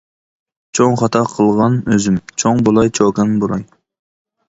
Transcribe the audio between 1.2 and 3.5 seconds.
قىلغان ئۆزۈم، چوڭ بولاي چوكان